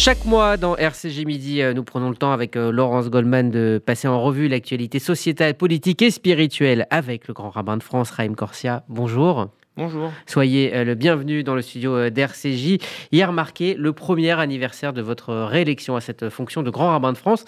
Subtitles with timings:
[0.00, 3.78] Chaque mois dans RCG Midi, euh, nous prenons le temps avec euh, Laurence Goldman de
[3.84, 8.34] passer en revue l'actualité sociétale, politique et spirituelle avec le grand rabbin de France, Raïm
[8.34, 8.82] Corsia.
[8.88, 9.50] Bonjour.
[9.76, 10.10] Bonjour.
[10.24, 12.78] Soyez euh, le bienvenu dans le studio d'RCJ.
[13.12, 17.18] Hier marqué le premier anniversaire de votre réélection à cette fonction de grand rabbin de
[17.18, 17.44] France.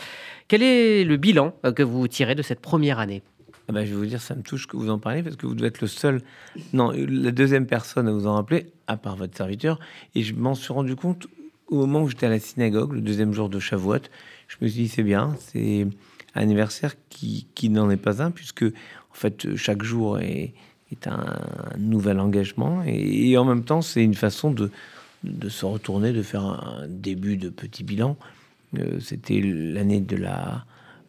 [0.46, 3.22] Quel est le bilan que vous tirez de cette première année?
[3.66, 5.46] Ah bah, je vais vous dire, ça me touche que vous en parlez parce que
[5.46, 6.20] vous devez être le seul,
[6.74, 9.78] non, la deuxième personne à vous en rappeler, à part votre serviteur.
[10.14, 11.28] Et je m'en suis rendu compte
[11.72, 14.02] au moment où j'étais à la synagogue, le deuxième jour de Shavuot,
[14.48, 15.86] je me suis dit c'est bien, c'est
[16.34, 20.52] un anniversaire qui, qui n'en est pas un, puisque en fait chaque jour est,
[21.06, 21.38] un,
[21.78, 24.70] nouvel engagement et, en même temps c'est une façon de,
[25.24, 28.18] de, se retourner, de faire un début de petit bilan.
[28.78, 30.66] Euh, c'était l'année de la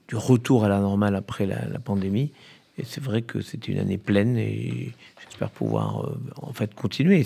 [0.07, 2.31] du retour à la normale après la, pandémie
[2.77, 7.25] et c'est vrai que c'était une année pleine et j'espère pouvoir euh, en fait continuer.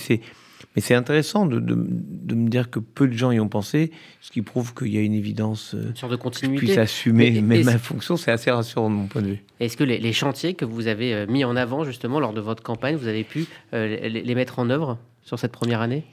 [0.77, 3.89] Mais c'est intéressant de, de, me dire que peu de gens y ont pensé,
[4.21, 5.73] ce qui prouve qu'il y a une évidence.
[5.73, 6.59] Une sorte de continuité.
[6.59, 9.43] Que je puisse assumer même ma fonction, c'est assez rassurant de mon point de vue.
[9.59, 12.61] Est-ce que les, chantiers que vous avez euh, mis en avant justement lors de votre
[12.61, 16.03] campagne, vous avez pu euh, les, mettre en œuvre sur cette première année?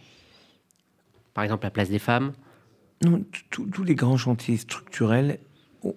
[1.34, 2.32] Par exemple, la place des femmes?
[3.04, 5.40] Non, tous les grands chantiers structurels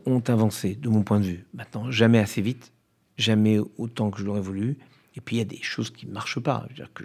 [0.06, 1.46] ont avancé, de mon point de vue.
[1.54, 2.74] Maintenant, jamais assez vite,
[3.18, 4.78] jamais autant que je l'aurais voulu.
[5.18, 6.68] Et puis il y a des choses qui ne marchent pas.
[6.76, 7.04] dire que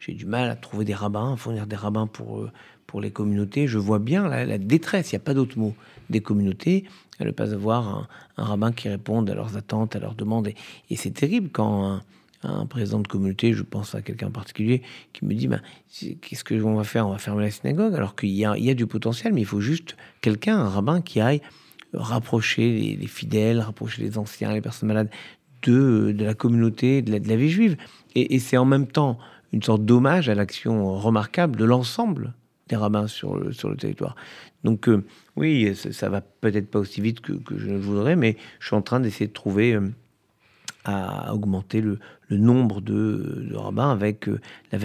[0.00, 2.50] j'ai du mal à trouver des rabbins, à fournir des rabbins pour, euh,
[2.86, 3.68] pour les communautés.
[3.68, 5.74] Je vois bien la, détresse, il n'y a pas d'autre mot,
[6.08, 6.84] des communautés,
[7.18, 8.08] à ne pas avoir
[8.38, 10.48] un, rabbin qui réponde à leurs attentes, à leurs demandes.
[10.48, 12.00] Et, c'est terrible quand
[12.42, 14.80] un, président de communauté, je pense à quelqu'un en particulier,
[15.12, 15.60] qui me dit ben,
[16.22, 17.06] Qu'est-ce que on va faire?
[17.06, 19.60] On va fermer la synagogue, alors qu'il y, y a, du potentiel, mais il faut
[19.60, 21.42] juste quelqu'un, un rabbin, qui aille
[21.92, 25.10] rapprocher les, fidèles, rapprocher les anciens, les personnes malades
[25.62, 27.76] de, la communauté, de la, vie juive.
[28.14, 29.18] Et, c'est en même temps
[29.52, 32.34] une sorte d'hommage à l'action remarquable de l'ensemble
[32.68, 34.14] des rabbins sur le, sur le territoire.
[34.62, 35.04] Donc euh,
[35.36, 38.82] oui, ça, va peut-être pas aussi vite que, je le voudrais, mais je suis en
[38.82, 39.88] train d'essayer de trouver euh,
[40.84, 41.98] à augmenter le,
[42.30, 44.40] nombre de, rabbins avec euh,
[44.72, 44.78] la,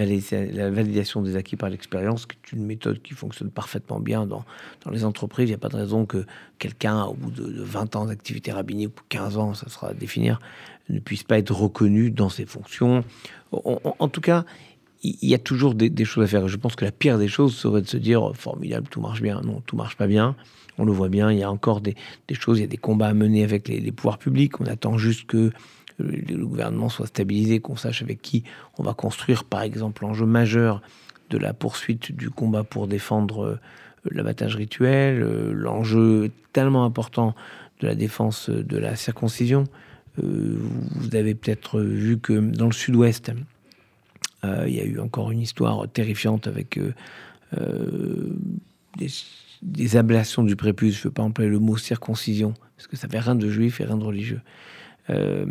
[0.70, 4.44] validation, des acquis par l'expérience, qui est une méthode qui fonctionne parfaitement bien dans,
[4.90, 5.48] les entreprises.
[5.48, 6.26] Il n'y a pas de raison que
[6.58, 10.40] quelqu'un, au bout de, 20 ans d'activité rabbinique, ou 15 ans, ça sera à définir,
[10.88, 13.04] ne puisse pas être reconnu dans ses fonctions.
[13.52, 14.44] En, tout cas,
[15.02, 16.48] il y a toujours des, choses à faire.
[16.48, 19.22] Je pense que la pire des choses serait de se dire oh, formidable, tout marche
[19.22, 19.40] bien.
[19.40, 20.36] Non, tout marche pas bien.
[20.78, 21.32] On le voit bien.
[21.32, 21.94] Il y a encore des,
[22.32, 24.60] choses, il y a des combats à mener avec les pouvoirs publics.
[24.60, 25.52] On attend juste que
[25.98, 28.44] le gouvernement soit stabilisé, qu'on sache avec qui
[28.78, 30.82] on va construire, par exemple, l'enjeu majeur
[31.30, 33.60] de la poursuite du combat pour défendre euh,
[34.10, 37.34] l'abattage rituel, euh, l'enjeu tellement important
[37.80, 39.64] de la défense de la circoncision.
[40.22, 40.58] Euh,
[40.94, 43.32] vous avez peut-être vu que dans le sud-ouest,
[44.44, 46.78] il y a eu encore une histoire terrifiante avec
[48.96, 50.94] des, ablations du prépuce.
[50.94, 53.80] Je ne veux pas employer le mot circoncision, parce que ça fait rien de juif
[53.80, 54.40] et rien de religieux.
[55.10, 55.46] Euh,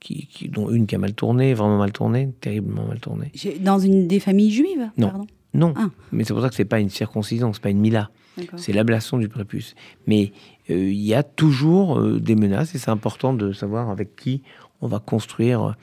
[0.00, 3.30] qui, dont une qui a mal tourné, vraiment mal tourné, terriblement mal tourné.
[3.60, 5.26] Dans une des familles juives Non.
[5.54, 5.90] Non, ah.
[6.10, 8.10] mais c'est pour ça que c'est pas une circoncision, c'est pas une mila.
[8.56, 9.74] C'est l'ablation du prépuce.
[10.06, 10.32] Mais
[10.70, 14.42] euh, il y a toujours euh, des menaces et c'est important de savoir avec qui
[14.80, 15.76] on va construire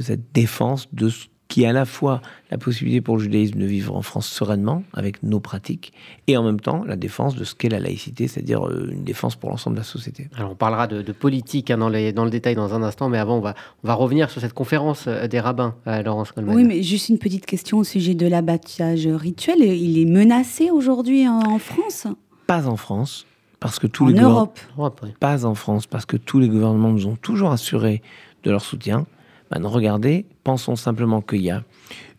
[0.00, 3.66] cette défense de ce qui est à la fois la possibilité pour le judaïsme de
[3.66, 5.92] vivre en France sereinement avec nos pratiques
[6.26, 9.36] et en même temps la défense de ce qu'est la laïcité, c'est-à-dire euh, une défense
[9.36, 10.30] pour l'ensemble de la société.
[10.34, 13.18] Alors on parlera de, politique hein, dans, les, dans, le détail dans un instant, mais
[13.18, 13.54] avant on va,
[13.84, 16.56] on va revenir sur cette conférence euh, des rabbins, euh, Laurence Coleman.
[16.56, 19.58] Oui, mais juste une petite question au sujet de l'abattage rituel.
[19.60, 22.06] Il est menacé aujourd'hui en, France?
[22.46, 23.26] Pas en France.
[23.60, 24.58] Parce que tous en les Europe.
[25.20, 28.00] Pas en France, parce que tous les gouvernements nous ont toujours assuré
[28.42, 29.04] de leur soutien.
[29.52, 31.62] Maintenant, regardez, pensons simplement qu'il y a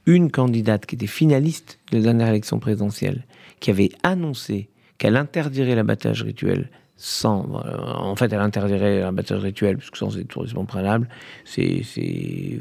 [0.06, 3.26] une candidate qui était finaliste de la dernière élection présidentielle,
[3.60, 7.62] qui avait annoncé qu'elle interdirait l'abattage rituel sans.
[7.66, 11.08] Euh, en fait, elle interdirait l'abattage rituel, puisque sans tourisme préalable,
[11.44, 11.82] c'est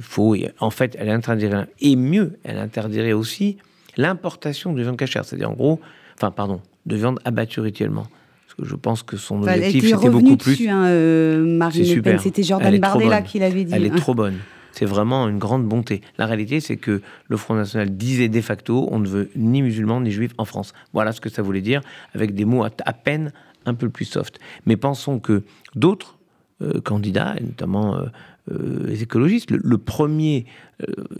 [0.01, 0.37] faux.
[0.59, 1.67] en fait, elle interdirait.
[1.81, 3.59] Et mieux, elle interdirait aussi
[3.99, 5.27] l'importation de viande cachère.
[5.27, 5.81] C'est-à-dire, en gros,
[6.15, 8.07] enfin, pardon, de viande abattue rituellement.
[8.47, 10.67] Parce que je pense que son objectif, c'était beaucoup plus.
[10.67, 13.75] Hein, euh, Marine c'était Jordan Bardella qui l'avait dit.
[13.75, 14.39] Elle est trop bonne.
[14.73, 16.01] C'est vraiment une grande bonté.
[16.19, 20.01] La réalité, c'est que le Front National disait de facto on ne veut ni musulmans
[20.01, 20.73] ni juifs en France.
[20.93, 21.83] Voilà ce que ça voulait dire,
[22.15, 23.33] avec des mots à, peine
[23.67, 24.41] un peu plus soft.
[24.67, 26.19] Mais pensons que d'autres
[26.63, 28.07] euh, candidats, notamment euh,
[28.51, 30.47] euh, les écologistes, le, premier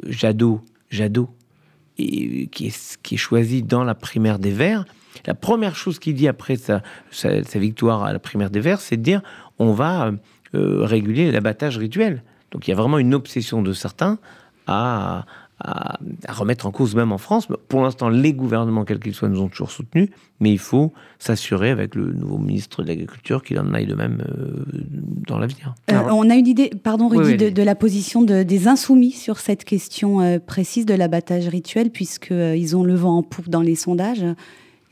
[0.09, 0.61] Jadot,
[0.91, 1.29] Jadot
[1.97, 4.87] qui, est, choisi dans la primaire des Verts,
[5.27, 6.83] la première chose qu'il dit après sa,
[7.55, 9.23] victoire à la primaire des Verts, c'est de dire
[9.59, 10.11] on va
[10.55, 12.23] réguler l'abattage rituel.
[12.53, 14.19] Donc il y a vraiment une obsession de certains
[14.67, 15.25] à,
[15.65, 17.47] à, remettre en cause même en France.
[17.69, 20.09] Pour l'instant, les gouvernements, quels qu'ils soient, nous ont toujours soutenus,
[20.41, 24.25] mais il faut s'assurer avec le nouveau ministre de l'Agriculture qu'il en aille de même
[24.29, 24.65] euh,
[25.27, 25.75] dans l'avenir.
[25.91, 30.21] Euh, on a une idée, pardon Rudy, de, la position des insoumis sur cette question
[30.21, 34.25] euh, précise de l'abattage rituel, puisqu'ils ont le vent en poupe dans les sondages.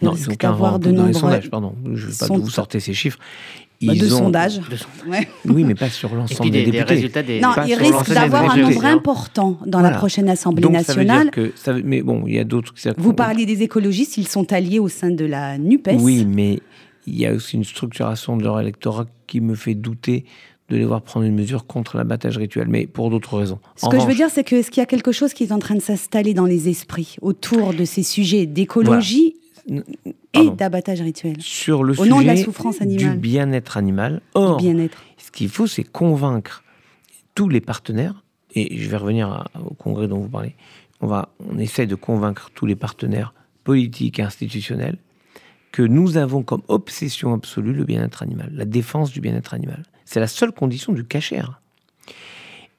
[0.02, 1.74] Non, ils ont avoir de dans les sondages, pardon.
[1.92, 3.18] Je ne veux pas vous sortir ces chiffres.
[3.82, 4.60] Bah, de sondage.
[5.46, 6.82] Oui, mais pas sur l'ensemble des, députés.
[6.82, 7.40] Résultats des...
[7.40, 11.30] Non, ils risquent d'avoir un nombre important dans la prochaine Assemblée nationale.
[11.30, 12.74] que mais bon, il y a d'autres.
[12.98, 15.96] Vous parliez des écologistes, ils sont alliés au sein de la NUPES.
[15.98, 16.60] Oui, mais
[17.06, 20.24] il y a aussi une structuration de leur électorat qui me fait douter
[20.68, 23.58] de les voir prendre une mesure contre l'abattage rituel, mais pour d'autres raisons.
[23.76, 25.52] Ce que je veux dire, c'est que ce qu'il y a quelque chose qui est
[25.52, 29.34] en train de s'installer dans les esprits autour de ces sujets d'écologie
[29.66, 31.36] et d'abattage rituel.
[31.40, 33.12] Sur le sujet de la souffrance animale.
[33.12, 34.20] du bien-être animal.
[34.34, 36.64] Or, bien ce qu'il faut, c'est convaincre
[37.34, 38.24] tous les partenaires,
[38.54, 40.56] et je vais revenir au congrès dont vous parlez,
[41.00, 43.34] on, va, on essaie de convaincre tous les partenaires
[43.64, 44.98] politiques et institutionnels
[45.72, 49.84] que nous avons comme obsession absolue le bien-être animal, la défense du bien-être animal.
[50.04, 51.60] C'est la seule condition du cachère.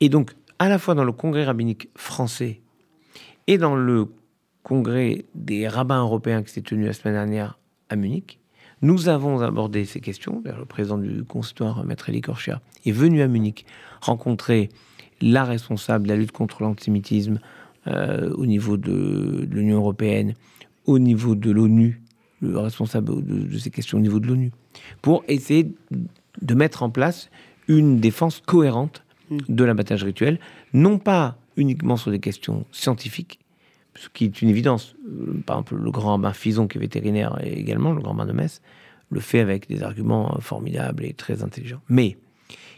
[0.01, 2.59] Et donc, à la fois dans le congrès rabbinique français
[3.47, 4.09] et dans le
[4.63, 7.59] congrès des rabbins européens qui s'est tenu la semaine dernière
[7.89, 8.39] à Munich,
[8.81, 10.41] nous avons abordé ces questions.
[10.43, 13.65] Le président du consistoire, Maître Elie Korchia, est venu à Munich
[14.01, 14.69] rencontrer
[15.21, 17.39] la responsable de la lutte contre l'antisémitisme
[17.87, 20.33] euh, au niveau de, l'Union européenne,
[20.85, 22.01] au niveau de l'ONU,
[22.41, 24.51] le responsable de, ces questions au niveau de l'ONU,
[25.01, 25.71] pour essayer
[26.41, 27.29] de mettre en place
[27.67, 29.37] une défense cohérente mm.
[29.49, 30.39] de l'abattage rituel,
[30.73, 33.39] non pas uniquement sur des questions scientifiques,
[33.95, 34.95] ce qui est une évidence.
[35.05, 38.25] Euh, par exemple, le grand bain Fison, qui est vétérinaire, et également le grand bain
[38.25, 38.61] de Metz,
[39.09, 41.81] le fait avec des arguments euh, formidables et très intelligents.
[41.89, 42.17] Mais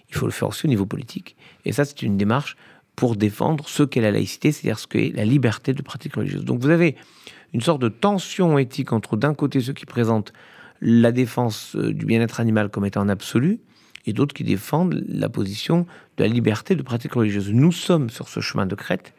[0.10, 1.36] il faut le faire aussi au niveau politique.
[1.66, 2.56] Et ça, c'est une démarche
[2.96, 6.46] pour défendre ce qu'est la laïcité, c'est-à-dire ce qu'est la liberté de pratique religieuse.
[6.46, 6.96] Donc vous avez
[7.54, 10.34] une sorte de tension éthique entre d'un côté ceux qui présentent
[10.82, 13.60] la défense euh, du bien-être animal comme étant en absolu,
[14.06, 15.86] et d'autres qui défendent la position
[16.18, 17.52] de la liberté de pratique religieuse.
[17.52, 19.14] Nous sommes sur ce chemin de crête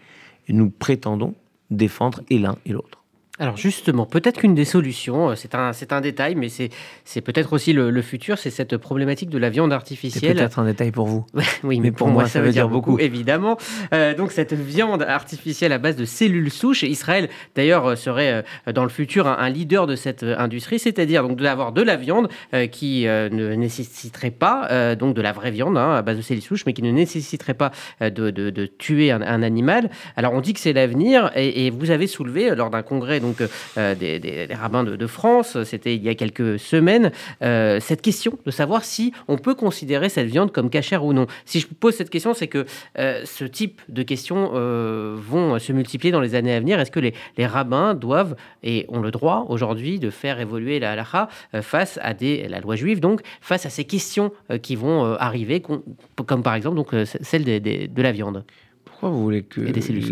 [0.47, 1.35] et nous prétendons
[1.71, 3.04] défendre et l'un et l'autre.
[3.41, 6.71] Alors justement, peut-être qu'une des solutions, euh, c'est un, c'est un détail, mais c'est,
[7.05, 10.23] c'est peut-être aussi le, futur, c'est cette problématique de la viande artificielle.
[10.23, 11.27] C'est peut-être un détail pour vous.
[11.65, 13.57] oui, mais, pour, moi, ça, veut dire beaucoup, évidemment.
[13.93, 18.85] Euh, donc cette viande artificielle à base de cellules souches, Israël d'ailleurs euh, serait dans
[18.85, 22.29] le futur un, leader de cette industrie, c'est-à-dire donc d'avoir de la viande
[22.71, 26.67] qui ne nécessiterait pas donc de la vraie viande hein, à base de cellules souches,
[26.67, 27.71] mais qui ne nécessiterait pas
[28.01, 29.91] de, de, tuer un, animal.
[30.17, 33.43] Alors on dit que c'est l'avenir, et, et vous avez soulevé lors d'un congrès donc
[33.79, 37.11] euh, des, rabbins de, France, c'était il y a quelques semaines,
[37.43, 41.27] euh, cette question de savoir si on peut considérer cette viande comme cachère ou non.
[41.45, 42.67] Si je pose cette question, c'est que
[42.99, 46.79] euh, ce type de questions vont se multiplier dans les années à venir.
[46.79, 47.15] Est-ce que les,
[47.47, 51.29] rabbins doivent et ont le droit aujourd'hui de faire évoluer la halakha
[51.61, 54.33] face à des, la loi juive, donc face à ces questions
[54.63, 58.45] qui vont arriver, comme par exemple donc, celle de la viande?
[58.85, 59.61] Pourquoi vous voulez que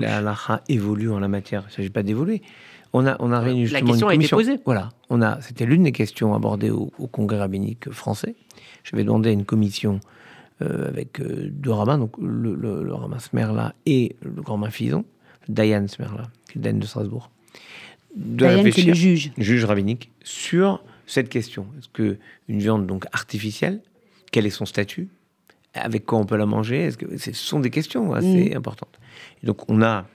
[0.01, 1.63] la halakha évolue en la matière?
[1.63, 2.43] Il ne s'agit pas d'évoluer.
[2.93, 4.61] On a, on a réuni justement La question a été posée.
[4.65, 8.35] Voilà, on a, c'était l'une des questions abordées au, Congrès rabbinique français.
[8.85, 10.01] J'avais demandé à une commission
[10.61, 15.05] euh, avec euh, deux rabbins, donc le, le, rabbin Smerla et le grand rabbin Fison,
[15.49, 17.31] Dayan Smerla, qui est Dayan de Strasbourg.
[18.15, 19.33] De Dayan, c'est le juge.
[19.39, 21.67] Juge rabbinique, sur cette question.
[21.79, 22.19] Est-ce que
[22.49, 23.81] une viande donc artificielle,
[24.33, 25.09] quel est son statut?
[25.75, 26.85] Avec quoi on peut la manger?
[26.85, 28.57] Est-ce que ce sont des questions assez mm.
[28.57, 28.99] importantes.
[29.43, 30.07] Et donc on a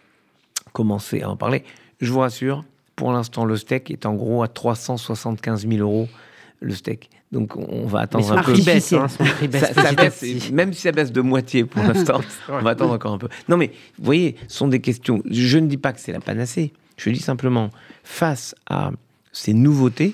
[0.74, 1.64] commencé à en parler.
[2.00, 2.64] Je vous rassure,
[2.98, 6.10] pour l'instant, le steak est en gros à 375 000 euros
[6.60, 7.10] le steak.
[7.32, 8.54] Donc on va attendre un peu.
[8.54, 9.08] Baisse, hein,
[10.52, 13.30] même si ça baisse de moitié pour l'instant, on va attendre encore un peu.
[13.48, 13.68] Non mais
[14.00, 15.22] vous voyez, ce sont des questions.
[15.30, 16.74] Je ne dis pas que c'est la panacée.
[16.98, 17.70] Je dis simplement,
[18.04, 18.92] face à
[19.32, 20.14] ces nouveautés,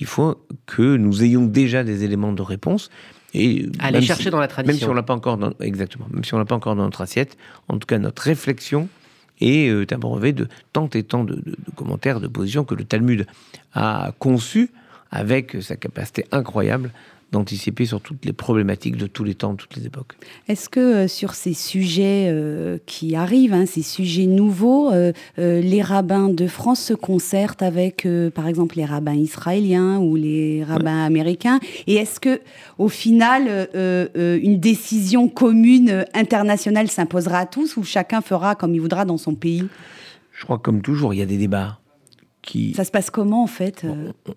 [0.00, 2.90] il faut que nous ayons déjà des éléments de réponse.
[3.34, 4.72] Et aller chercher dans la tradition.
[4.72, 6.84] Même si on l'a pas encore dans, exactement, même si on l'a pas encore dans
[6.84, 7.36] notre assiette,
[7.68, 8.88] en tout cas notre réflexion
[9.40, 11.42] et euh, brevet de tant et tant de,
[11.74, 13.26] commentaires, de positions que le Talmud
[13.74, 14.70] a conçu
[15.10, 16.90] avec sa capacité incroyable
[17.36, 20.14] d'anticiper sur toutes les problématiques de tous les temps, de toutes les époques.
[20.48, 25.82] Est-ce que euh, sur ces sujets euh, qui arrivent, hein, ces sujets nouveaux, euh, les
[25.82, 31.60] rabbins de France se concertent avec, par exemple, les rabbins israéliens ou les rabbins américains?
[31.86, 32.40] Et est-ce que,
[32.78, 39.04] au final, une décision commune internationale s'imposera à tous ou chacun fera comme il voudra
[39.04, 39.66] dans son pays?
[40.32, 41.78] Je crois que comme toujours, il y a des débats
[42.46, 42.72] qui...
[42.72, 43.84] Ça se passe comment en fait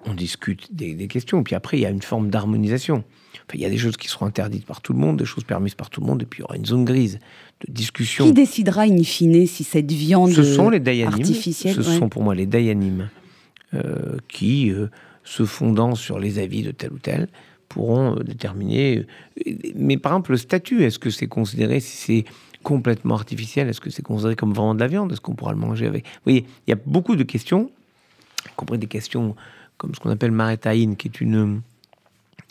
[0.05, 3.03] on, discute des, des, questions, puis après il y a une forme d'harmonisation.
[3.33, 5.43] Enfin, il y a des choses qui seront interdites par tout le monde, des choses
[5.43, 7.19] permises par tout le monde, et puis il y aura une zone grise
[7.65, 8.25] de discussion.
[8.25, 12.35] Qui décidera in fine si cette viande ce sont les artificielle Ce sont pour moi
[12.35, 13.09] les dayanim
[13.73, 14.87] euh, qui, euh,
[15.23, 17.27] se fondant sur les avis de tel ou tel,
[17.67, 19.05] pourront euh, déterminer.
[19.75, 22.25] Mais par exemple, le statut, est-ce que c'est considéré si c'est
[22.63, 25.59] complètement artificiel Est-ce que c'est considéré comme vraiment de la viande Est-ce qu'on pourra le
[25.59, 26.05] manger avec?
[26.05, 27.69] Vous voyez, il y a beaucoup de questions,
[28.55, 29.35] compris des questions
[29.77, 31.61] comme ce qu'on appelle maretaïn, qui est une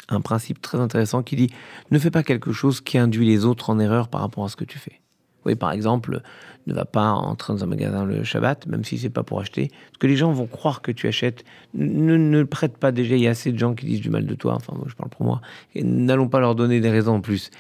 [0.09, 1.51] un principe très intéressant qui dit
[1.91, 4.57] ne fais pas quelque chose qui induit les autres en erreur par rapport à ce
[4.57, 5.01] que tu fais.
[5.45, 6.23] Oui, par exemple,
[6.67, 9.69] ne va pas entrer dans un magasin le Shabbat, même si c'est pas pour acheter,
[9.69, 11.45] parce que les gens vont croire que tu achètes.
[11.75, 13.17] Ne, prête pas déjà.
[13.17, 14.55] Il y a assez de gens qui disent du mal de toi.
[14.55, 15.41] Enfin, moi, je parle pour moi.
[15.75, 17.51] Et n'allons pas leur donner des raisons en plus.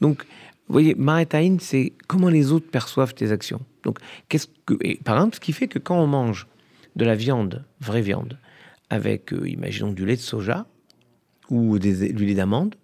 [0.00, 0.24] Donc,
[0.68, 3.60] vous voyez, Maretaïn, c'est comment les autres perçoivent tes actions.
[3.84, 6.46] Donc, qu'est-ce que, par exemple, ce qui fait que quand on mange
[6.98, 8.38] de la viande, vraie viande,
[8.90, 10.66] avec, euh, imaginons, du lait de soja,
[11.48, 12.74] ou du lait d'amande,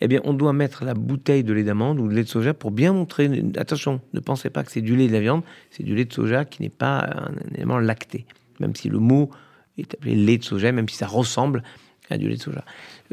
[0.00, 2.54] eh bien, on doit mettre la bouteille de lait d'amande ou de lait de soja
[2.54, 3.28] pour bien montrer.
[3.58, 6.12] Attention, ne pensez pas que c'est du lait de la viande, c'est du lait de
[6.12, 8.24] soja qui n'est pas un élément lacté,
[8.60, 9.30] même si le mot
[9.76, 11.62] est appelé lait de soja, même si ça ressemble
[12.08, 12.64] à du lait de soja.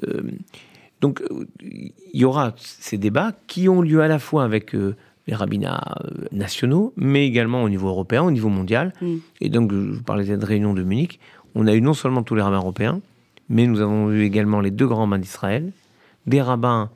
[0.08, 0.22] Euh,
[1.02, 1.22] donc,
[1.62, 4.96] il y aura ces débats qui ont lieu à la fois avec euh,
[5.28, 8.94] les rabbinats euh, nationaux, mais également au niveau européen, au niveau mondial.
[9.02, 9.16] Mm.
[9.42, 11.20] Et donc, je vous parlais de réunion de Munich.
[11.56, 13.02] On a eu non seulement tous les rabbins européens,
[13.50, 15.72] mais nous avons vu également les deux grands rabbins d'Israël,
[16.26, 16.90] des rabbins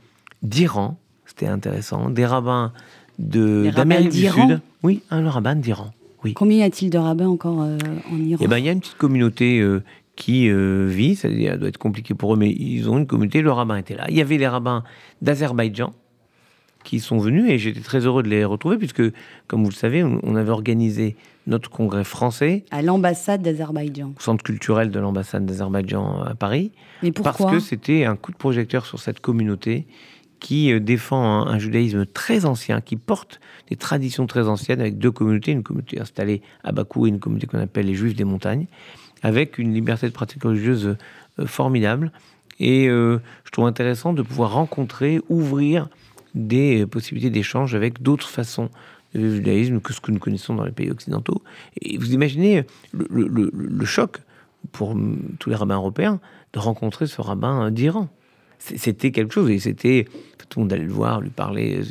[0.44, 2.74] d'Iran, c'était intéressant, des rabbins
[3.20, 4.62] d'Amérique du Sud.
[4.84, 5.92] Oui, un rabbin d'Iran.
[6.24, 6.34] Oui.
[6.34, 7.78] Combien y a-t-il de rabbins encore euh,
[8.12, 8.44] en Iran?
[8.44, 9.82] Eh ben, il y a une petite communauté euh,
[10.16, 13.52] qui euh, vit, ça doit être compliqué pour eux, mais ils ont une communauté, le
[13.52, 14.06] rabbin était là.
[14.10, 14.84] Il y avait les rabbins
[15.22, 15.94] d'Azerbaïdjan,
[16.84, 19.04] qui sont venus et j'étais très heureux de les retrouver puisque,
[19.48, 21.16] comme vous le savez, on avait organisé
[21.48, 26.72] notre congrès français à l'ambassade d'Azerbaïdjan, centre culturel de l'ambassade d'Azerbaïdjan à Paris.
[27.04, 29.88] Mais pourquoi Parce que c'était un coup de projecteur sur cette communauté
[30.42, 35.12] qui euh, défend un, judaïsme très ancien, qui porte des traditions très anciennes avec deux
[35.12, 38.66] communautés, une communauté installée à Bakou et une communauté qu'on appelle les Juifs des montagnes,
[39.24, 40.98] avec une liberté de pratique religieuse
[41.40, 42.12] euh, formidable.
[42.60, 45.88] Et euh, je trouve intéressant de pouvoir rencontrer, ouvrir
[46.36, 48.70] des possibilités d'échange avec d'autres façons
[49.14, 51.42] de judaïsme que ce que nous connaissons dans les pays occidentaux.
[51.82, 54.18] Et vous imaginez le, choc
[54.72, 54.96] pour
[55.40, 56.20] tous les rabbins européens
[56.54, 58.08] de rencontrer ce rabbin d'Iran.
[58.60, 60.06] C'était quelque chose et c'était
[60.52, 61.82] tout le monde allait le voir, lui parler.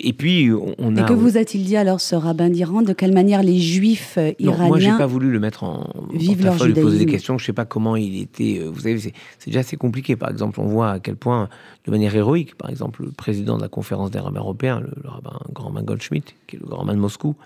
[0.00, 1.02] Et puis, on a.
[1.02, 4.62] Et que vous a-t-il dit alors, ce rabbin d'Iran De quelle manière les juifs iraniens.
[4.62, 5.88] Non, moi, j'ai pas voulu le mettre en.
[6.12, 7.38] Vivent leur lui poser des questions.
[7.38, 8.58] Je sais pas comment il était.
[8.60, 9.12] Euh, vous savez, c'est
[9.46, 10.16] déjà assez compliqué.
[10.16, 11.48] Par exemple, on voit à quel point,
[11.86, 15.38] de manière héroïque, par exemple, le président de la conférence des rabbins européens, le, rabbin
[15.52, 17.36] grand rabbin Goldschmidt, qui est le grand rabbin de Moscou,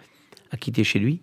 [0.50, 1.20] a quitté chez lui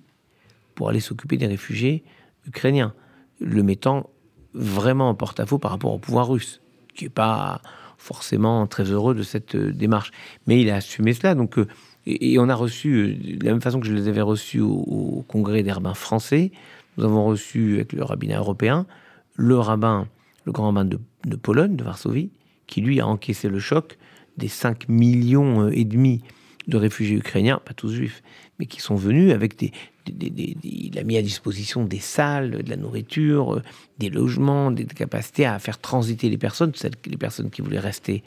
[0.75, 2.03] pour aller s'occuper des réfugiés
[2.45, 2.93] ukrainiens,
[3.39, 4.10] le mettant
[4.53, 6.62] vraiment en porte-à-faux par rapport au pouvoir russe,
[6.93, 7.62] qui est pas
[8.05, 10.12] forcément très heureux de cette euh, démarche.
[10.45, 11.33] Mais il a assumé cela.
[11.33, 11.67] Donc, euh,
[12.05, 15.25] et, on a reçu, euh, de la même façon que je les avais reçus au,
[15.27, 16.51] congrès des rabbins français,
[16.97, 18.85] nous avons reçu avec le rabbinat européen
[19.38, 20.07] le rabbin,
[20.45, 22.29] le grand rabbin de, de Pologne, de Varsovie,
[22.67, 23.97] qui lui a encaissé le choc
[24.38, 26.21] des 5 millions et demi
[26.67, 28.24] de réfugiés ukrainiens, pas tous juifs,
[28.59, 29.74] mais qui sont venus avec des,
[30.07, 33.63] il a mis à disposition des salles, de la nourriture, euh,
[33.97, 38.24] des logements, des capacités à faire transiter les personnes, celles, les personnes qui voulaient rester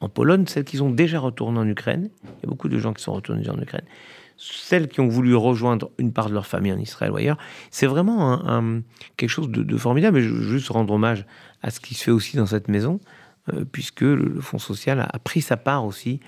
[0.00, 2.10] en Pologne, celles qui sont déjà retournées en Ukraine.
[2.24, 3.84] Il y a beaucoup de gens qui sont retournés en Ukraine.
[4.36, 7.38] Celles qui ont voulu rejoindre une part de leur famille en Israël ou ailleurs.
[7.70, 8.42] C'est vraiment
[9.16, 10.18] quelque chose de, formidable.
[10.18, 11.24] Et je veux juste rendre hommage
[11.62, 12.98] à ce qui se fait aussi dans cette maison,
[13.52, 16.18] euh, puisque le, Fonds social a, pris sa part aussi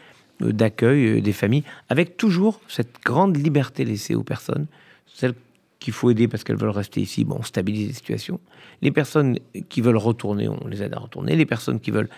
[0.42, 4.68] euh, d'accueil des familles, avec toujours cette grande liberté laissée aux personnes
[5.14, 5.34] celles
[5.78, 8.40] qu'il faut aider parce qu'elles veulent rester ici, bon, on stabilise les situations.
[8.82, 11.36] Les personnes qui veulent retourner, on les aide à retourner.
[11.36, 12.10] Les personnes qui veulent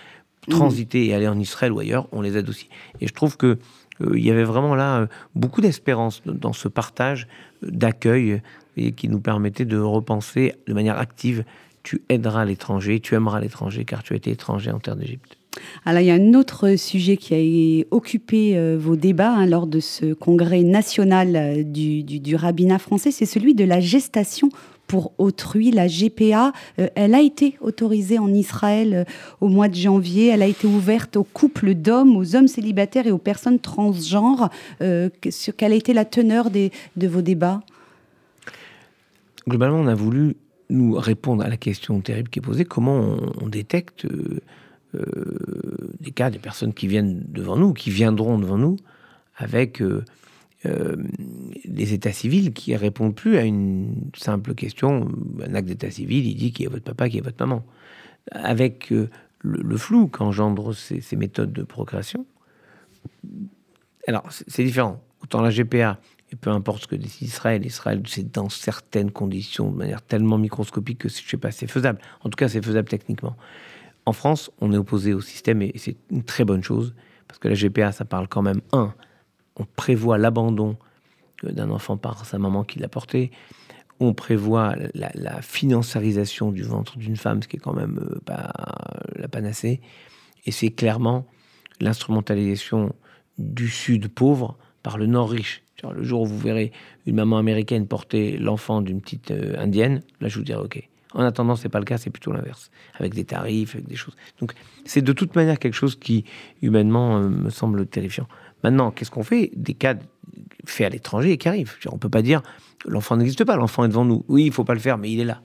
[0.49, 2.69] transiter et aller en Israël ou ailleurs, on les aide aussi.
[3.01, 3.59] Et je trouve que
[4.01, 7.27] euh, il y avait vraiment là euh, beaucoup d'espérance dans ce partage
[7.65, 8.43] euh, d'accueil
[8.77, 11.45] et qui nous permettait de repenser de manière active.
[11.83, 15.39] Tu aideras l'étranger, tu aimeras l'étranger car tu as été étranger en terre d'Égypte.
[15.85, 19.67] Alors, il y a un autre sujet qui a occupé euh, vos débats hein, lors
[19.67, 24.49] de ce congrès national euh, du, rabbinat français, c'est celui de la gestation
[24.87, 26.53] pour autrui, la GPA.
[26.79, 29.07] Euh, elle a été autorisée en Israël
[29.41, 30.29] au mois de janvier.
[30.29, 34.51] Elle a été ouverte aux couples d'hommes, aux hommes célibataires et aux personnes transgenres.
[34.79, 37.63] quelle a été la teneur de vos débats?
[39.49, 40.37] Globalement, on a voulu
[40.71, 44.07] nous répondre à la question terrible qui est posée comment on, détecte
[44.95, 48.77] des cas, des personnes qui viennent devant nous, qui viendront devant nous,
[49.37, 49.83] avec
[50.65, 50.97] euh,
[51.65, 55.09] les états civils qui répondent plus à une simple question.
[55.45, 57.65] Un acte d'état civil, il dit qui est votre papa, qui est votre maman.
[58.33, 58.93] Avec
[59.41, 62.27] le, flou qu'engendrent ces, méthodes de procréation.
[64.09, 65.03] Alors, c'est différent.
[65.23, 66.01] Autant la GPA,
[66.33, 70.39] et peu importe ce que décide Israël, Israël, c'est dans certaines conditions, de manière tellement
[70.39, 72.01] microscopique que je sais pas, c'est faisable.
[72.23, 73.37] En tout cas, c'est faisable techniquement.
[74.07, 76.95] En France, on est opposé au système et c'est une très bonne chose
[77.27, 78.95] parce que la GPA, ça parle quand même un.
[79.57, 80.77] On prévoit l'abandon
[81.43, 83.33] d'un enfant par sa maman qui l'a porté.
[83.99, 88.53] On prévoit la, financiarisation du ventre d'une femme, ce qui est quand même euh, pas
[89.17, 89.81] la panacée.
[90.45, 91.27] Et c'est clairement
[91.81, 92.95] l'instrumentalisation
[93.39, 95.63] du Sud pauvre par le Nord riche.
[95.83, 96.73] Le jour où vous verrez
[97.07, 100.89] une maman américaine porter l'enfant d'une petite euh, indienne, là je vous dirai ok.
[101.15, 104.17] En attendant, c'est pas le cas, c'est plutôt l'inverse, avec des tarifs, avec des choses.
[104.41, 104.53] Donc
[104.85, 106.25] c'est de toute manière quelque chose qui
[106.63, 108.27] humainement euh, me semble terrifiant.
[108.65, 109.95] Maintenant, qu'est-ce qu'on fait Des cas
[110.65, 111.77] faits à l'étranger et qui arrivent?
[111.91, 112.43] On peut pas dire
[112.85, 114.25] l'enfant n'existe pas, l'enfant est devant nous.
[114.29, 115.41] Oui, il faut pas le faire, mais il est là.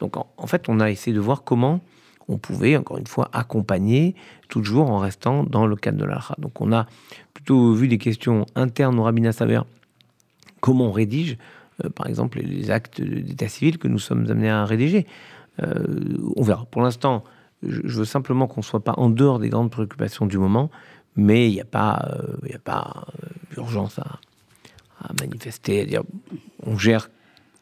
[0.00, 1.80] Donc en, fait, on a essayé de voir comment
[2.28, 4.14] on pouvait, encore une fois, accompagner,
[4.48, 6.34] toujours en restant dans le cadre de l'Alha.
[6.38, 6.86] Donc on a
[7.32, 9.60] plutôt vu des questions internes au rabbinat Saver,
[10.60, 11.36] comment on rédige,
[11.94, 15.06] par exemple, les actes d'état civil que nous sommes amenés à rédiger.
[15.62, 16.66] Euh, on verra.
[16.70, 17.24] Pour l'instant,
[17.62, 20.70] je, veux simplement qu'on ne soit pas en dehors des grandes préoccupations du moment,
[21.16, 23.06] mais il n'y a pas, euh, a pas
[23.56, 24.18] urgence à,
[25.00, 26.02] à manifester, à dire
[26.64, 27.08] on gère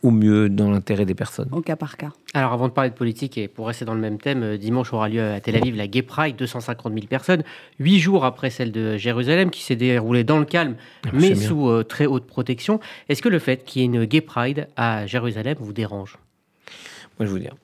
[0.02, 1.48] au mieux dans l'intérêt des personnes?
[1.52, 2.10] Au cas par cas.
[2.34, 4.92] Alors avant de parler de politique et pour rester dans le même thème, euh, dimanche
[4.92, 7.42] aura lieu à Tel Aviv la Gay Pride, 250 000 personnes,
[7.78, 10.74] huit jours après celle de Jérusalem qui s'est déroulée dans le calme
[11.06, 12.80] ah, mais sous euh, très haute protection.
[13.08, 16.18] Est-ce que le fait qu'il y ait une Gay Pride à Jérusalem vous dérange?
[17.18, 17.54] Moi je veux dire,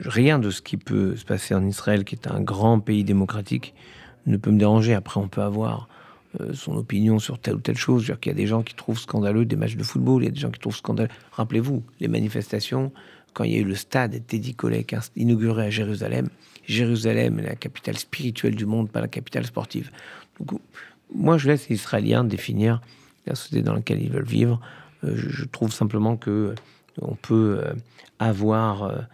[0.00, 3.74] rien de ce qui peut se passer en Israël, qui est un grand pays démocratique,
[4.26, 4.94] ne peut me déranger.
[4.94, 5.93] Après on peut avoir euh,
[6.52, 8.04] son opinion sur telle ou telle chose.
[8.06, 10.32] Il y a des gens qui trouvent scandaleux des matchs de football, il y a
[10.32, 11.10] des gens qui trouvent scandaleux.
[11.32, 12.92] Rappelez-vous, les manifestations,
[13.32, 16.28] quand il y a eu le stade Teddy Kollek inauguré à Jérusalem,
[16.66, 19.90] Jérusalem est la capitale spirituelle du monde, pas la capitale sportive.
[20.38, 20.60] Donc,
[21.14, 22.80] moi, je laisse les Israéliens définir
[23.26, 24.60] la société dans laquelle ils veulent vivre.
[25.04, 26.54] Euh, je, trouve simplement que euh,
[27.00, 27.60] on peut
[28.18, 29.06] avoir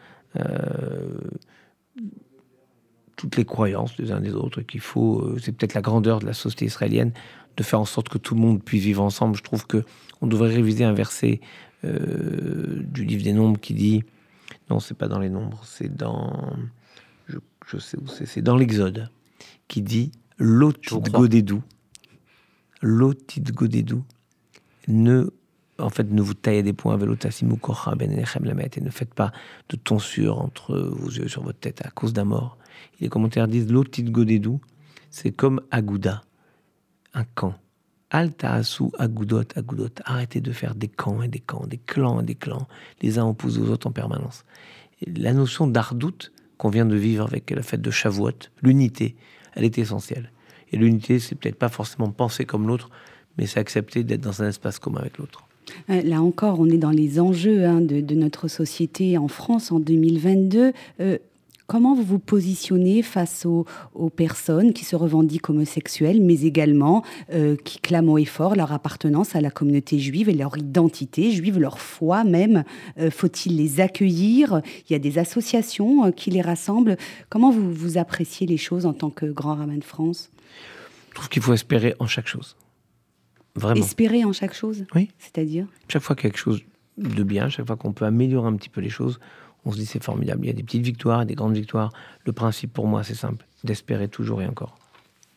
[3.20, 6.26] toutes les croyances des uns des autres, qu'il faut, euh, c'est peut-être la grandeur de
[6.26, 7.12] la société israélienne,
[7.58, 9.36] de faire en sorte que tout le monde puisse vivre ensemble.
[9.36, 9.84] Je trouve que
[10.22, 11.42] on devrait réviser un verset
[11.84, 14.04] euh, du livre des Nombres qui dit,
[14.70, 16.56] non, c'est pas dans les Nombres, c'est dans,
[17.28, 19.10] je, sais où c'est, c'est dans l'Exode,
[19.68, 21.62] qui dit, l'otit godédou,
[22.80, 24.02] l'otit godédou,
[24.88, 25.28] ne
[25.80, 29.32] en fait, ne vous taillez des points avec ben et ne faites pas
[29.68, 32.58] de tonsure entre vos yeux sur votre tête à cause d'un mort
[33.00, 34.60] les commentaires disent l'autit godédou,
[35.10, 36.22] c'est comme Agouda,
[37.14, 37.54] un camp.
[38.12, 39.88] Alta asu agudot agudot.
[40.04, 42.66] Arrêtez de faire des camps et des camps, des clans et des clans,
[43.02, 44.44] les uns opposés aux autres en permanence.
[45.06, 49.16] la notion d'ardoute qu'on vient de vivre avec la fête de Shavuot, l'unité,
[49.54, 50.32] elle est essentielle.
[50.72, 52.90] Et l'unité, c'est peut-être pas forcément penser comme l'autre,
[53.38, 55.46] mais c'est accepter d'être dans un espace commun avec l'autre.
[55.88, 59.80] Euh, là encore, on est dans les enjeux hein, de, notre société en France en
[59.80, 60.72] 2022.
[61.70, 63.64] Comment vous vous positionnez face aux,
[64.16, 69.36] personnes qui se revendiquent homosexuelles, mais également euh, qui clament haut et fort leur appartenance
[69.36, 72.64] à la communauté juive et leur identité juive, leur foi même?
[72.98, 74.62] Euh, Faut-il les accueillir?
[74.88, 76.96] Il y a des associations euh, qui les rassemblent.
[77.28, 80.32] Comment vous, vous appréciez les choses en tant que grand rabbin de France?
[81.10, 82.56] Je trouve qu'il faut espérer en chaque chose.
[83.54, 83.80] Vraiment.
[83.80, 85.10] Espérer en chaque chose Oui.
[85.18, 86.60] C'est-à-dire Chaque fois quelque chose
[86.98, 89.18] de bien, chaque fois qu'on peut améliorer un petit peu les choses,
[89.64, 90.44] on se dit c'est formidable.
[90.44, 91.92] Il y a des petites victoires, des grandes victoires.
[92.24, 94.76] Le principe pour moi, c'est simple, d'espérer toujours et encore.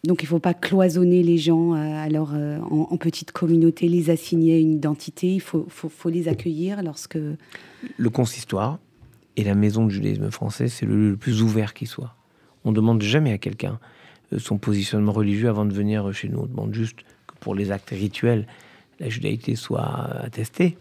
[0.06, 4.10] Donc il ne faut pas cloisonner les gens euh, alors, euh, en, petites communautés, les
[4.10, 7.17] assigner à une identité, il faut, faut, les accueillir lorsque...
[7.97, 8.80] Le consistoire
[9.38, 12.15] et la maison du judaïsme français, c'est le, le plus ouvert qui soit.
[12.65, 13.80] On ne demande jamais à quelqu'un
[14.34, 16.39] euh, son positionnement religieux avant de venir chez nous.
[16.39, 16.99] On demande juste
[17.43, 18.47] pour les actes rituels,
[19.01, 19.84] la judaïté soit
[20.21, 20.77] attestée.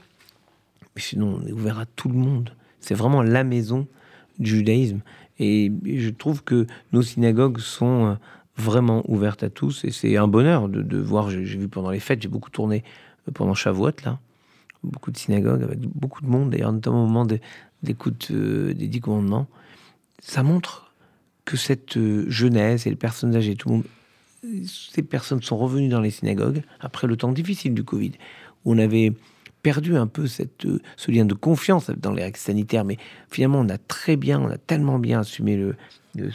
[0.94, 2.54] Mais sinon, on est ouvert à tout le monde.
[2.78, 3.88] C'est vraiment la maison
[4.38, 5.00] du judaïsme.
[5.40, 8.14] Et je trouve que nos synagogues sont euh,
[8.56, 9.84] vraiment ouvertes à tous.
[9.84, 11.30] Et c'est un bonheur de, voir.
[11.30, 12.84] J'ai vu pendant les fêtes, j'ai beaucoup tourné
[13.28, 14.20] euh, pendant Shavuot, là.
[14.84, 17.26] Beaucoup de synagogues avec beaucoup de monde, d'ailleurs, notamment au moment
[17.82, 19.48] d'écoute euh, des dix commandements.
[20.20, 20.92] Ça montre
[21.44, 21.98] que cette
[22.28, 23.84] jeunesse et les personnes âgées, tout le monde,
[24.66, 28.12] ces personnes sont revenues dans les synagogues après le temps difficile du Covid,
[28.64, 29.12] où on avait
[29.62, 32.98] perdu un peu euh, ce lien de confiance dans les règles sanitaires, mais
[33.30, 35.76] finalement, on a très bien, on a tellement bien assumé le.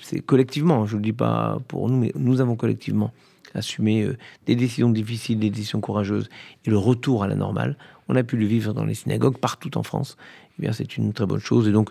[0.02, 3.12] c'est collectivement, je ne le dis pas pour nous, mais nous avons collectivement
[3.54, 6.30] assumer euh, des décisions difficiles, des décisions courageuses
[6.65, 7.78] et le retour à la normale.
[8.08, 10.17] On a pu le vivre dans les synagogues partout en France.
[10.58, 11.67] Eh bien, c'est une très bonne chose.
[11.67, 11.89] Et donc,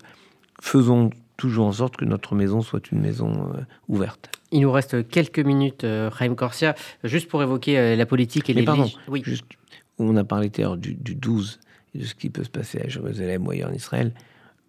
[0.61, 4.31] faisons toujours en sorte que notre maison soit une maison euh, ouverte.
[4.53, 8.61] Il nous reste quelques minutes, euh, Raïm Corsia, juste pour évoquer la politique et Mais
[8.61, 9.23] les pardon, Oui.
[9.25, 9.45] juste,
[9.99, 11.59] on a parlé du, du 12
[11.95, 14.13] et de ce qui peut se passer à Jérusalem ou ailleurs en Israël.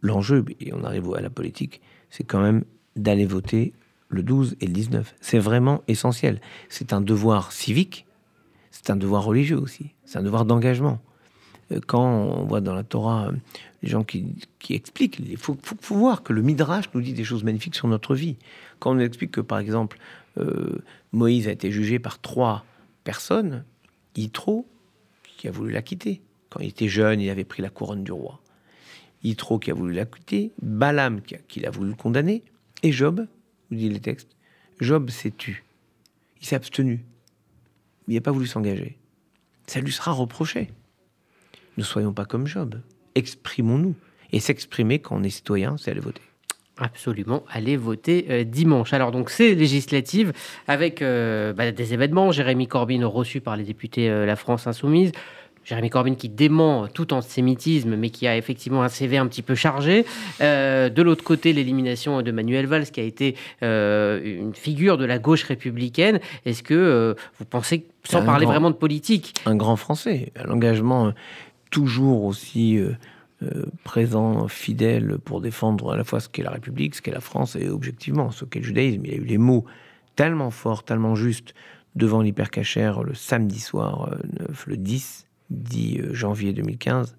[0.01, 2.63] L'enjeu, et on arrive à la politique, c'est quand même
[2.95, 3.73] d'aller voter
[4.09, 5.13] le 12 et le 19.
[5.21, 6.39] C'est vraiment essentiel.
[6.69, 8.05] C'est un devoir civique,
[8.71, 10.99] c'est un devoir religieux aussi, c'est un devoir d'engagement.
[11.71, 13.31] Euh, Quand on voit dans la Torah euh,
[13.83, 14.25] les gens qui,
[14.59, 17.75] qui expliquent, il faut, faut- faut voir que le Midrash nous dit des choses magnifiques
[17.75, 18.37] sur notre vie.
[18.79, 19.97] Quand on nous explique que, par exemple,
[20.37, 20.79] euh,
[21.11, 22.65] Moïse a été jugé par trois
[23.03, 23.63] personnes,
[24.15, 24.67] Yitro,
[25.37, 26.21] qui a voulu la quitter.
[26.49, 28.41] Quand il était jeune, il avait pris la couronne du roi.
[29.23, 32.43] Yitro qui a voulu la quitter, Balaam qui a, l'a voulu condamner,
[32.83, 33.27] et Job,
[33.69, 34.35] vous dit les textes,
[34.79, 35.63] Job s'est tu.
[36.39, 37.03] Il s'est abstenu.
[38.07, 38.97] Il n'a pas voulu s'engager.
[39.65, 40.69] Ça lui sera reproché.
[41.77, 42.79] Ne soyons pas comme Job.
[43.15, 43.95] Exprimons-nous.
[44.31, 46.21] Et s'exprimer quand on est citoyen, c'est aller voter.
[46.79, 48.93] Absolument, allez voter euh, dimanche.
[48.93, 50.31] Alors donc c'est législative
[50.67, 52.31] avec euh, bah, des événements.
[52.31, 55.11] Jérémy Corbyn reçu par les députés euh, La France Insoumise.
[55.65, 59.53] Jérémy Corbyn qui dément tout antisémitisme, mais qui a effectivement un CV un petit peu
[59.53, 60.05] chargé.
[60.39, 65.03] Euh, de l'autre côté, l'élimination de Manuel Valls, qui a été euh, une figure de
[65.03, 66.21] la gauche républicaine.
[66.45, 70.49] Est-ce que euh, vous pensez, sans parler grand- vraiment de politique, un grand Français, un
[70.51, 71.11] engagement euh,
[71.69, 72.79] toujours aussi
[73.43, 77.21] euh, présent, fidèle pour défendre à la fois ce qu'est la République, ce qu'est la
[77.21, 79.05] France et objectivement ce qu'est le judaïsme.
[79.05, 79.65] Il a eu les mots
[80.15, 81.53] tellement forts, tellement justes
[81.95, 87.15] devant l'hypercachère le samedi soir, euh, 9, le 10, 10 euh, janvier 2015.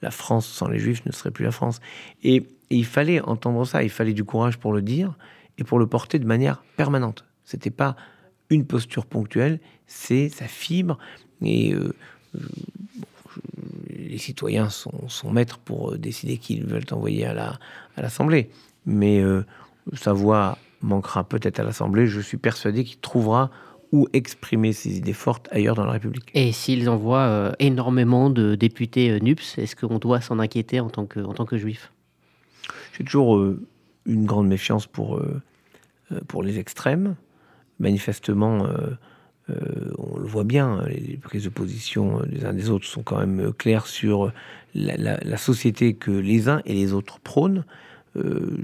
[0.00, 1.80] La France sans les Juifs ne serait plus la France.
[2.22, 5.14] Et, il fallait entendre ça, il fallait du courage pour le dire
[5.58, 7.26] et pour le porter de manière permanente.
[7.44, 7.96] C'était pas
[8.48, 10.96] une posture ponctuelle, c'est sa fibre.
[11.42, 11.94] Et euh,
[12.34, 12.40] euh,
[13.34, 13.40] je-
[14.12, 17.58] les citoyens sont, sont maîtres pour euh, décider qui ils veulent envoyer à la
[17.96, 18.50] à l'Assemblée.
[18.86, 19.44] Mais euh,
[19.94, 22.06] sa voix manquera peut-être à l'Assemblée.
[22.06, 23.50] Je suis persuadé qu'il trouvera
[23.92, 26.30] où exprimer ses idées fortes ailleurs dans la République.
[26.34, 30.88] et s'ils envoient euh, énormément de députés euh, NUPS, est-ce qu'on doit s'en inquiéter en
[30.88, 31.92] tant que, en tant que juif?
[32.96, 33.60] J'ai toujours euh,
[34.06, 35.20] une grande méfiance pour,
[36.26, 37.14] pour les extrêmes.
[37.78, 38.66] Manifestement,
[39.48, 43.18] on le voit bien, les prises de position euh, des uns des autres sont quand
[43.18, 44.32] même euh, claires sur
[44.74, 47.64] la, société que les uns et les autres prônent.
[48.16, 48.58] Euh,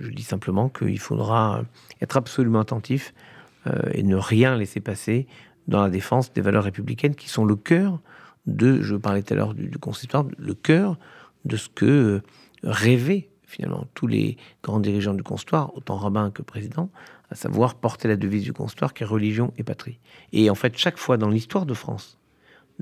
[0.00, 1.64] je, dis simplement qu'il faudra
[2.00, 3.14] être absolument attentif
[3.66, 5.26] euh, et ne rien laisser passer
[5.66, 8.00] dans la défense des valeurs républicaines qui sont le cœur
[8.46, 9.78] de, je parlais tout à l'heure du, du
[10.38, 10.98] le cœur
[11.44, 12.22] de ce que euh,
[12.62, 16.90] rêvaient finalement tous les grands dirigeants du consistoire, autant rabbins que présidents,
[17.30, 19.98] à savoir porter la devise du consistoire qui est religion et patrie.
[20.32, 22.18] Et en fait, chaque fois dans l'histoire de France,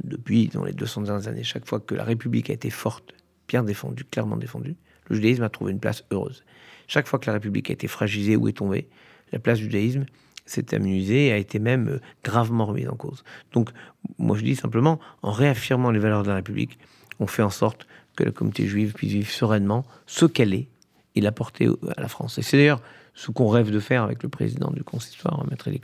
[0.03, 3.15] depuis dans les 200 dernières années, chaque fois que la République a été forte,
[3.49, 4.77] bien défendue, clairement défendue,
[5.09, 6.45] le judaïsme a trouvé une place heureuse.
[6.87, 8.89] Chaque fois que la République a été fragilisée ou est tombée,
[9.33, 10.07] la place du judaïsme
[10.47, 13.23] s'est amusée et a été même euh, gravement remise en cause.
[13.53, 13.71] Donc,
[14.19, 16.79] moi je dis simplement, en réaffirmant les valeurs de la République,
[17.21, 17.87] on fait en sorte
[18.21, 20.69] que la communauté juive puisse vivre sereinement ce qu'elle est
[21.15, 22.39] et l'apporter à la France.
[22.39, 22.83] Et c'est d'ailleurs
[23.15, 25.81] ce qu'on rêve de faire avec le président du consistoire, Maître Elie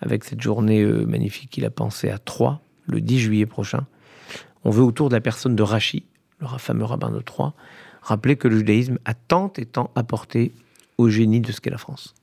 [0.00, 3.86] avec cette journée euh, magnifique qu'il a pensée à Troyes, le 10 juillet prochain.
[4.64, 6.04] On veut, autour de la personne de Rachi,
[6.40, 7.54] le fameux rabbin de Troyes,
[8.02, 10.52] rappeler que le judaïsme a tant et tant apporté
[10.98, 12.14] au génie de ce qu'est la France.